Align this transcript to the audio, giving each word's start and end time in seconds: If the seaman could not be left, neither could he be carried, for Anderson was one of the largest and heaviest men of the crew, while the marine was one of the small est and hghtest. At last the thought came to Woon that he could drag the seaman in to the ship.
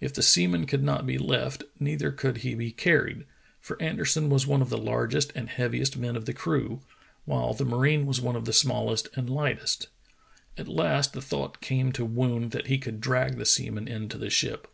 If 0.00 0.12
the 0.12 0.24
seaman 0.24 0.66
could 0.66 0.82
not 0.82 1.06
be 1.06 1.18
left, 1.18 1.62
neither 1.78 2.10
could 2.10 2.38
he 2.38 2.56
be 2.56 2.72
carried, 2.72 3.26
for 3.60 3.80
Anderson 3.80 4.28
was 4.28 4.44
one 4.44 4.60
of 4.60 4.70
the 4.70 4.76
largest 4.76 5.30
and 5.36 5.48
heaviest 5.48 5.96
men 5.96 6.16
of 6.16 6.24
the 6.24 6.34
crew, 6.34 6.80
while 7.26 7.54
the 7.54 7.64
marine 7.64 8.04
was 8.04 8.20
one 8.20 8.34
of 8.34 8.44
the 8.44 8.52
small 8.52 8.90
est 8.90 9.06
and 9.16 9.28
hghtest. 9.28 9.86
At 10.58 10.66
last 10.66 11.12
the 11.12 11.22
thought 11.22 11.60
came 11.60 11.92
to 11.92 12.04
Woon 12.04 12.48
that 12.48 12.66
he 12.66 12.76
could 12.76 13.00
drag 13.00 13.36
the 13.38 13.46
seaman 13.46 13.86
in 13.86 14.08
to 14.08 14.18
the 14.18 14.30
ship. 14.30 14.66